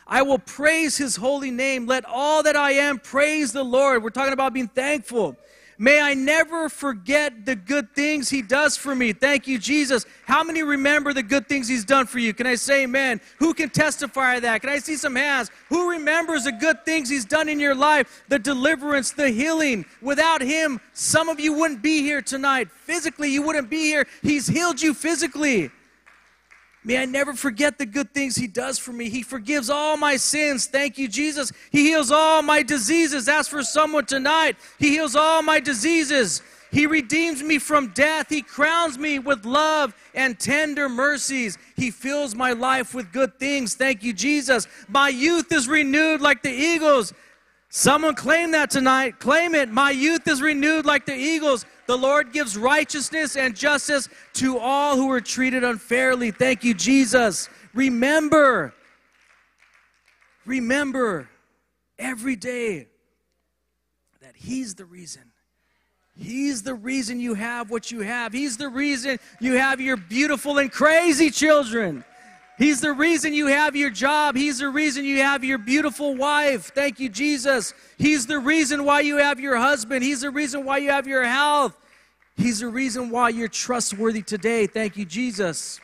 [0.06, 1.86] I will praise His holy name.
[1.86, 4.02] Let all that I am praise the Lord.
[4.02, 5.36] We're talking about being thankful.
[5.82, 9.14] May I never forget the good things He does for me.
[9.14, 10.04] Thank you, Jesus.
[10.26, 12.34] How many remember the good things He's done for you?
[12.34, 13.18] Can I say amen?
[13.38, 14.60] Who can testify that?
[14.60, 15.50] Can I see some hands?
[15.70, 18.24] Who remembers the good things He's done in your life?
[18.28, 19.86] The deliverance, the healing.
[20.02, 22.70] Without Him, some of you wouldn't be here tonight.
[22.70, 24.06] Physically, you wouldn't be here.
[24.20, 25.70] He's healed you physically.
[26.82, 29.10] May I never forget the good things He does for me.
[29.10, 30.66] He forgives all my sins.
[30.66, 31.52] Thank you, Jesus.
[31.70, 33.28] He heals all my diseases.
[33.28, 34.56] Ask for someone tonight.
[34.78, 36.42] He heals all my diseases.
[36.72, 38.28] He redeems me from death.
[38.28, 41.58] He crowns me with love and tender mercies.
[41.76, 43.74] He fills my life with good things.
[43.74, 44.66] Thank you, Jesus.
[44.88, 47.12] My youth is renewed like the eagles.
[47.70, 49.18] Someone claim that tonight.
[49.20, 49.68] Claim it.
[49.68, 51.66] My youth is renewed like the eagles.
[51.90, 56.30] The Lord gives righteousness and justice to all who are treated unfairly.
[56.30, 57.48] Thank you, Jesus.
[57.74, 58.72] Remember,
[60.46, 61.28] remember
[61.98, 62.86] every day
[64.22, 65.32] that He's the reason.
[66.16, 68.32] He's the reason you have what you have.
[68.32, 72.04] He's the reason you have your beautiful and crazy children.
[72.60, 74.36] He's the reason you have your job.
[74.36, 76.72] He's the reason you have your beautiful wife.
[76.74, 77.72] Thank you, Jesus.
[77.96, 80.04] He's the reason why you have your husband.
[80.04, 81.74] He's the reason why you have your health.
[82.36, 84.66] He's the reason why you're trustworthy today.
[84.66, 85.80] Thank you, Jesus.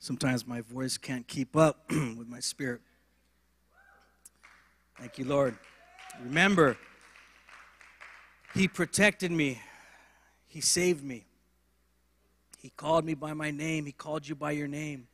[0.00, 2.80] Sometimes my voice can't keep up with my spirit.
[5.02, 5.56] Thank you, Lord.
[6.22, 6.76] Remember,
[8.54, 9.60] He protected me,
[10.46, 11.24] He saved me.
[12.60, 15.08] He called me by my name, He called you by your name.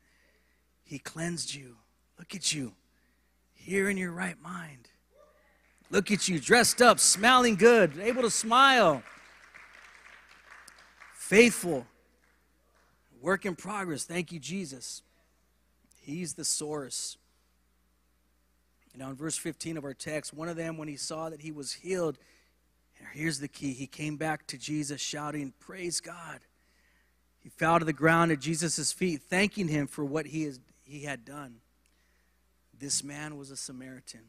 [0.85, 1.77] He cleansed you.
[2.18, 2.74] Look at you,
[3.55, 4.90] here in your right mind.
[5.90, 9.03] Look at you, dressed up, smelling good, able to smile.
[11.14, 11.87] Faithful.
[13.22, 14.05] Work in progress.
[14.05, 15.01] Thank you, Jesus.
[16.03, 17.16] He's the source.
[18.98, 21.52] Now, in verse 15 of our text, one of them, when he saw that he
[21.52, 22.18] was healed,
[23.12, 26.40] here's the key he came back to Jesus shouting, Praise God.
[27.38, 31.04] He fell to the ground at Jesus' feet, thanking him for what he, has, he
[31.04, 31.56] had done.
[32.76, 34.22] This man was a Samaritan.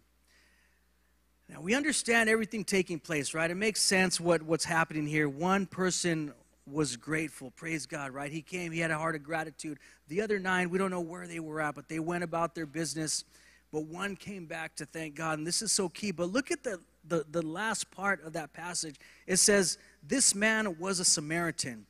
[1.49, 3.49] Now, we understand everything taking place, right?
[3.49, 5.27] It makes sense what, what's happening here.
[5.27, 6.31] One person
[6.67, 7.51] was grateful.
[7.55, 8.31] Praise God, right?
[8.31, 9.79] He came, he had a heart of gratitude.
[10.07, 12.67] The other nine, we don't know where they were at, but they went about their
[12.67, 13.23] business.
[13.71, 15.37] But one came back to thank God.
[15.37, 16.11] And this is so key.
[16.11, 18.95] But look at the, the, the last part of that passage.
[19.27, 21.85] It says, This man was a Samaritan.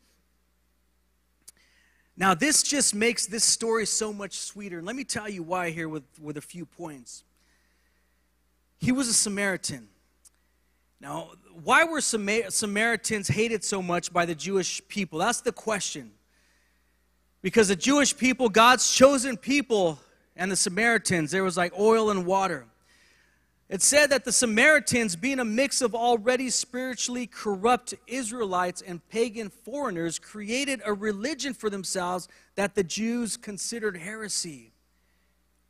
[2.17, 4.79] Now, this just makes this story so much sweeter.
[4.79, 7.23] And let me tell you why here with, with a few points.
[8.77, 9.87] He was a Samaritan.
[10.99, 11.29] Now,
[11.63, 15.19] why were Samaritans hated so much by the Jewish people?
[15.19, 16.11] That's the question.
[17.41, 19.97] Because the Jewish people, God's chosen people,
[20.39, 22.65] and the Samaritans, there was like oil and water.
[23.67, 29.49] It said that the Samaritans, being a mix of already spiritually corrupt Israelites and pagan
[29.49, 34.71] foreigners, created a religion for themselves that the Jews considered heresy.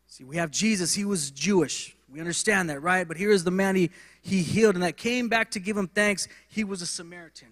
[0.08, 1.96] See, we have Jesus, he was Jewish.
[2.08, 3.08] We understand that, right?
[3.08, 3.90] But here is the man he,
[4.22, 6.28] he healed and that came back to give him thanks.
[6.48, 7.50] He was a Samaritan.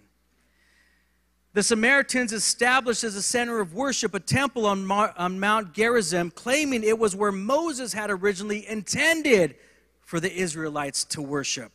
[1.54, 6.30] The Samaritans established as a center of worship a temple on, Mar- on Mount Gerizim,
[6.30, 9.56] claiming it was where Moses had originally intended
[10.02, 11.72] for the Israelites to worship.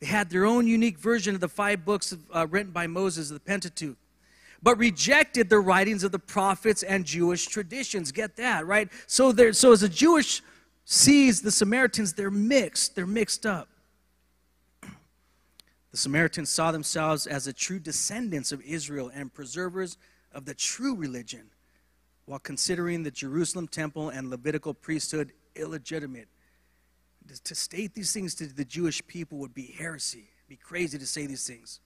[0.00, 3.40] They had their own unique version of the five books uh, written by Moses, the
[3.40, 3.96] Pentateuch,
[4.62, 8.12] but rejected the writings of the prophets and Jewish traditions.
[8.12, 8.88] Get that, right?
[9.06, 10.42] So, so as a Jewish
[10.84, 13.68] sees the Samaritans, they're mixed, they're mixed up.
[15.92, 19.98] The Samaritans saw themselves as the true descendants of Israel and preservers
[20.32, 21.50] of the true religion,
[22.24, 26.28] while considering the Jerusalem temple and Levitical priesthood illegitimate.
[27.44, 31.06] To state these things to the Jewish people would be heresy, It'd be crazy to
[31.06, 31.80] say these things.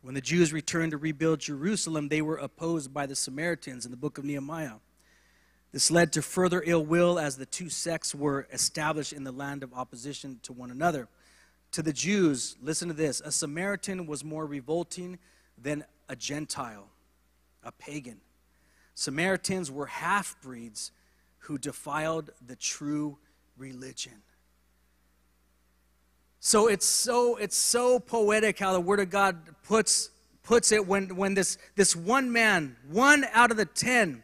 [0.00, 3.96] When the Jews returned to rebuild Jerusalem, they were opposed by the Samaritans in the
[3.96, 4.76] book of Nehemiah.
[5.72, 9.62] This led to further ill will as the two sects were established in the land
[9.62, 11.08] of opposition to one another.
[11.72, 15.18] To the Jews, listen to this a Samaritan was more revolting
[15.60, 16.88] than a Gentile,
[17.62, 18.20] a pagan.
[18.94, 20.90] Samaritans were half breeds
[21.40, 23.18] who defiled the true
[23.56, 24.22] religion.
[26.40, 30.10] So it's so it's so poetic how the word of God puts
[30.42, 34.22] puts it when when this this one man, one out of the 10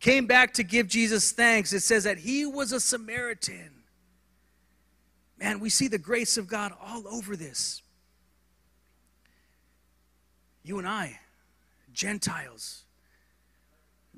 [0.00, 3.70] came back to give Jesus thanks, it says that he was a Samaritan.
[5.38, 7.82] Man, we see the grace of God all over this.
[10.62, 11.18] You and I,
[11.92, 12.84] Gentiles,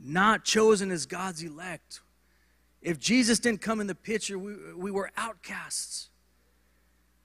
[0.00, 2.00] not chosen as God's elect.
[2.80, 6.08] If Jesus didn't come in the picture, we, we were outcasts.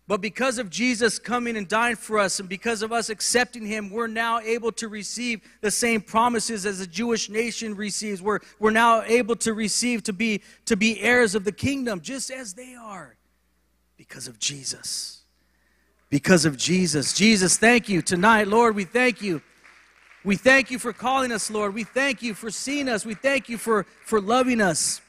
[0.06, 3.89] But because of Jesus coming and dying for us, and because of us accepting Him,
[3.89, 8.21] we're now able to receive the same promises as the Jewish nation receives.
[8.21, 12.32] We're, we're now able to receive to be, to be heirs of the kingdom, just
[12.32, 13.15] as they are,
[13.97, 15.21] because of Jesus.
[16.10, 17.13] Because of Jesus.
[17.13, 18.75] Jesus, thank you tonight, Lord.
[18.75, 19.41] We thank you.
[20.23, 21.73] We thank you for calling us, Lord.
[21.73, 23.06] We thank you for seeing us.
[23.06, 25.01] We thank you for, for loving us.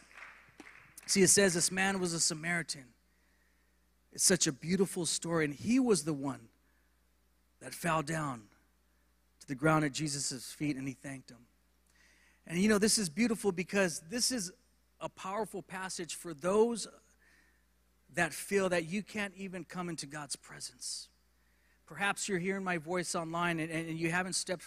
[1.06, 2.86] See, it says this man was a Samaritan.
[4.12, 5.44] It's such a beautiful story.
[5.44, 6.40] And he was the one
[7.60, 8.42] that fell down
[9.40, 11.46] to the ground at Jesus' feet and he thanked him.
[12.46, 14.52] And you know, this is beautiful because this is
[15.00, 16.86] a powerful passage for those
[18.14, 21.08] that feel that you can't even come into God's presence.
[21.86, 24.64] Perhaps you're hearing my voice online and, and you haven't stepped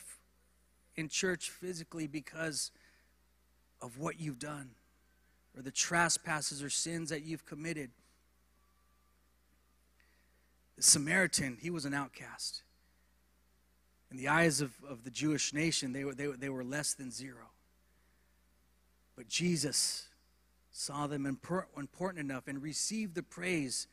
[0.95, 2.71] in church physically because
[3.81, 4.71] of what you've done
[5.55, 7.89] or the trespasses or sins that you've committed.
[10.75, 12.61] The Samaritan, he was an outcast.
[14.11, 17.11] In the eyes of, of the Jewish nation, they were, they, they were less than
[17.11, 17.49] zero.
[19.15, 20.06] But Jesus
[20.77, 23.87] saw them important enough and received the praise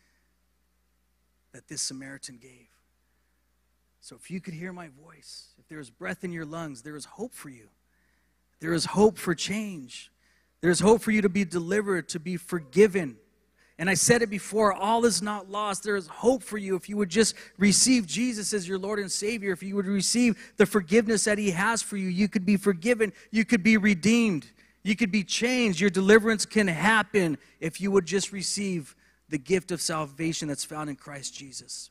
[1.53, 2.69] that this Samaritan gave.
[4.01, 6.97] So if you could hear my voice, if there is breath in your lungs, there
[6.97, 7.69] is hope for you.
[8.61, 10.11] There is hope for change.
[10.61, 13.17] There is hope for you to be delivered, to be forgiven,
[13.79, 15.83] and I said it before all is not lost.
[15.83, 19.11] There is hope for you if you would just receive Jesus as your Lord and
[19.11, 19.53] Savior.
[19.53, 23.13] If you would receive the forgiveness that He has for you, you could be forgiven,
[23.33, 24.47] you could be redeemed,
[24.85, 25.81] you could be changed.
[25.81, 28.95] Your deliverance can happen if you would just receive
[29.31, 31.91] the gift of salvation that's found in Christ Jesus.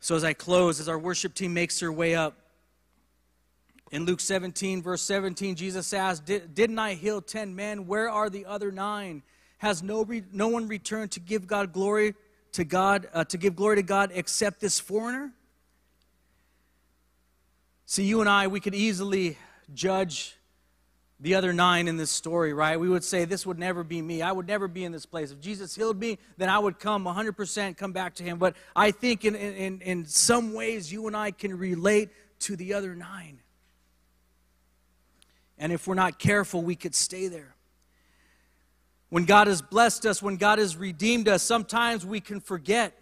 [0.00, 2.38] So, as I close, as our worship team makes their way up,
[3.92, 7.86] in Luke 17, verse 17, Jesus asked, Didn't I heal 10 men?
[7.86, 9.22] Where are the other nine?
[9.58, 12.14] Has no, re- no one returned to give God glory
[12.52, 15.32] to God, uh, to give glory to God except this foreigner?
[17.84, 19.36] See, you and I, we could easily
[19.74, 20.36] judge
[21.22, 22.80] the other nine in this story, right?
[22.80, 24.22] We would say, This would never be me.
[24.22, 25.30] I would never be in this place.
[25.30, 28.38] If Jesus healed me, then I would come 100% come back to him.
[28.38, 32.08] But I think in, in, in some ways, you and I can relate
[32.40, 33.40] to the other nine.
[35.58, 37.54] And if we're not careful, we could stay there.
[39.10, 42.94] When God has blessed us, when God has redeemed us, sometimes we can forget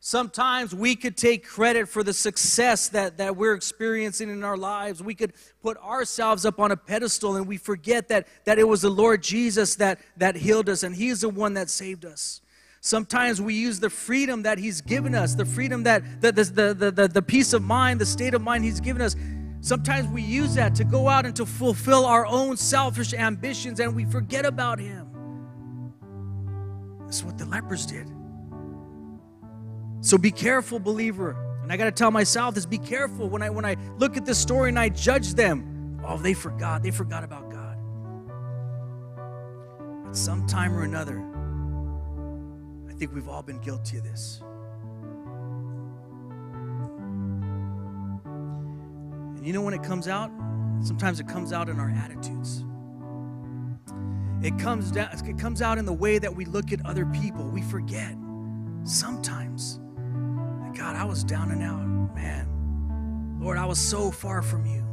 [0.00, 5.02] Sometimes we could take credit for the success that, that we're experiencing in our lives.
[5.02, 8.82] We could put ourselves up on a pedestal and we forget that, that it was
[8.82, 12.40] the Lord Jesus that, that healed us and He's the one that saved us.
[12.80, 16.90] Sometimes we use the freedom that He's given us, the freedom that, the, the, the,
[16.92, 19.16] the, the peace of mind, the state of mind He's given us.
[19.60, 23.96] Sometimes we use that to go out and to fulfill our own selfish ambitions and
[23.96, 25.08] we forget about Him.
[27.00, 28.06] That's what the lepers did.
[30.00, 31.36] So be careful, believer.
[31.62, 34.24] And I got to tell myself this be careful when I when I look at
[34.24, 36.00] this story and I judge them.
[36.06, 36.82] Oh, they forgot.
[36.82, 37.76] They forgot about God.
[40.08, 41.18] At some time or another,
[42.88, 44.40] I think we've all been guilty of this.
[49.36, 50.30] And you know when it comes out?
[50.80, 52.64] Sometimes it comes out in our attitudes.
[54.42, 57.48] It comes down, it comes out in the way that we look at other people.
[57.48, 58.16] We forget
[58.84, 59.80] sometimes
[60.78, 61.84] God, I was down and out.
[62.14, 64.84] Man, Lord, I was so far from you.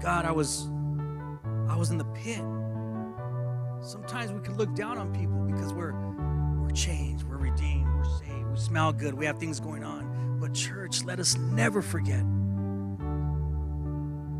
[0.00, 0.70] God, I was
[1.68, 2.40] I was in the pit.
[3.82, 5.92] Sometimes we can look down on people because we're
[6.58, 10.38] we're changed, we're redeemed, we're saved, we smell good, we have things going on.
[10.40, 12.22] But church, let us never forget.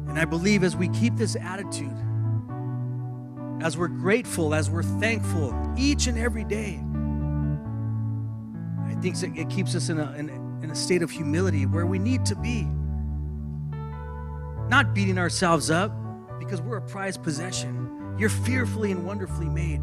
[0.08, 1.98] And I believe as we keep this attitude,
[3.62, 6.82] as we're grateful, as we're thankful each and every day.
[8.84, 10.28] I think it keeps us in a, in,
[10.62, 12.66] in a state of humility where we need to be.
[14.68, 15.92] Not beating ourselves up
[16.40, 18.16] because we're a prized possession.
[18.18, 19.80] You're fearfully and wonderfully made.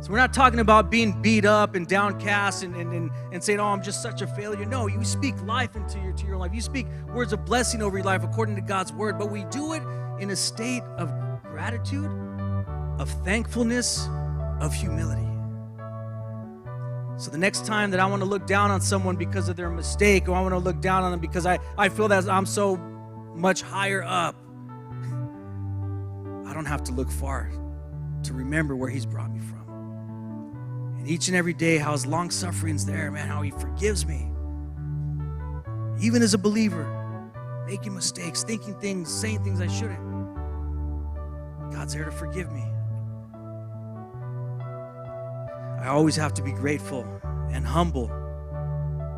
[0.00, 3.58] So we're not talking about being beat up and downcast and, and, and, and saying,
[3.58, 4.64] oh, I'm just such a failure.
[4.64, 6.54] No, you speak life into your, to your life.
[6.54, 9.72] You speak words of blessing over your life according to God's word, but we do
[9.72, 9.82] it
[10.20, 11.12] in a state of
[11.42, 12.27] gratitude
[12.98, 14.08] of thankfulness,
[14.60, 15.24] of humility.
[17.16, 19.70] So the next time that I want to look down on someone because of their
[19.70, 22.46] mistake, or I want to look down on them because I, I feel that I'm
[22.46, 22.76] so
[23.34, 24.36] much higher up,
[26.46, 27.50] I don't have to look far
[28.22, 30.96] to remember where He's brought me from.
[30.98, 34.30] And each and every day, how His long suffering's there, man, how He forgives me.
[36.00, 36.94] Even as a believer,
[37.66, 40.08] making mistakes, thinking things, saying things I shouldn't.
[41.72, 42.64] God's there to forgive me.
[45.88, 47.06] I always have to be grateful
[47.50, 48.10] and humble.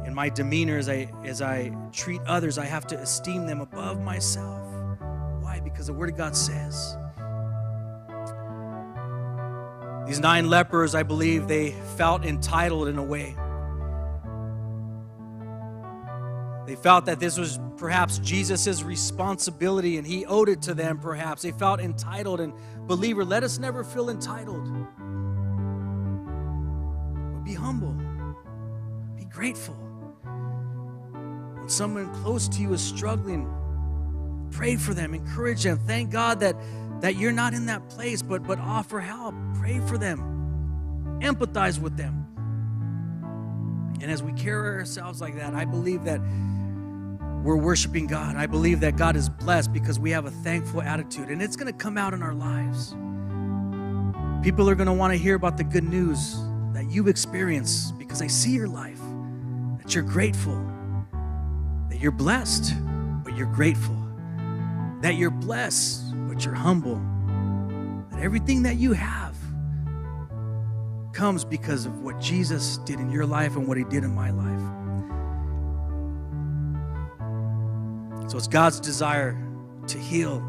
[0.07, 4.01] In my demeanor as I as I treat others, I have to esteem them above
[4.01, 4.69] myself.
[5.41, 5.59] Why?
[5.59, 6.97] Because the word of God says.
[10.07, 13.35] These nine lepers, I believe, they felt entitled in a way.
[16.69, 21.43] They felt that this was perhaps Jesus' responsibility and he owed it to them, perhaps.
[21.43, 22.39] They felt entitled.
[22.39, 22.53] And,
[22.87, 24.69] believer, let us never feel entitled.
[27.45, 27.97] Be humble.
[29.17, 29.75] Be grateful.
[31.55, 33.49] When someone close to you is struggling,
[34.51, 35.79] pray for them, encourage them.
[35.87, 36.57] Thank God that,
[37.01, 39.35] that you're not in that place, but, but offer help.
[39.55, 41.19] Pray for them.
[41.23, 42.27] Empathize with them.
[44.01, 46.21] And as we carry ourselves like that, I believe that
[47.43, 48.37] we're worshiping God.
[48.37, 51.73] I believe that God is blessed because we have a thankful attitude, and it's going
[51.73, 52.95] to come out in our lives.
[54.43, 56.37] People are going to want to hear about the good news
[56.73, 59.01] that you experience because I see your life,
[59.83, 60.59] that you're grateful,
[61.89, 62.75] that you're blessed,
[63.25, 63.97] but you're grateful,
[65.01, 67.01] that you're blessed, but you're humble,
[68.11, 69.37] that everything that you have
[71.13, 74.31] comes because of what Jesus did in your life and what he did in my
[74.31, 74.81] life.
[78.31, 79.37] So it's God's desire
[79.89, 80.41] to heal.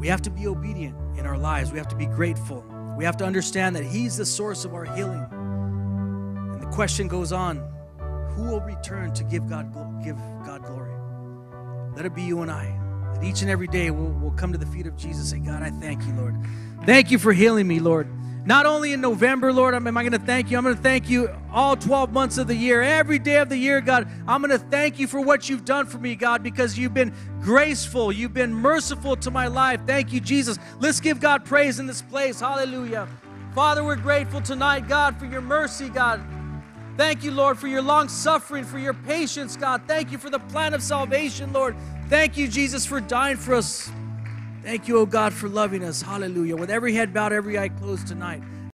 [0.00, 1.72] We have to be obedient in our lives.
[1.72, 2.64] We have to be grateful.
[3.00, 5.26] We have to understand that He's the source of our healing.
[5.32, 7.56] And the question goes on
[8.36, 9.72] who will return to give God,
[10.04, 10.92] give God glory?
[11.96, 12.78] Let it be you and I.
[13.14, 15.50] That each and every day we'll, we'll come to the feet of Jesus and say,
[15.50, 16.36] God, I thank you, Lord.
[16.84, 18.06] Thank you for healing me, Lord.
[18.44, 20.58] Not only in November, Lord, am I going to thank you?
[20.58, 23.56] I'm going to thank you all 12 months of the year, every day of the
[23.56, 24.08] year, God.
[24.26, 27.12] I'm going to thank you for what you've done for me, God, because you've been
[27.40, 28.12] graceful.
[28.12, 29.80] You've been merciful to my life.
[29.86, 30.58] Thank you, Jesus.
[30.78, 32.40] Let's give God praise in this place.
[32.40, 33.08] Hallelujah.
[33.54, 36.22] Father, we're grateful tonight, God, for your mercy, God.
[36.96, 39.82] Thank you, Lord, for your long suffering, for your patience, God.
[39.86, 41.74] Thank you for the plan of salvation, Lord.
[42.08, 43.90] Thank you, Jesus, for dying for us.
[44.62, 46.02] Thank you, oh God, for loving us.
[46.02, 46.56] Hallelujah.
[46.56, 48.42] With every head bowed, every eye closed tonight.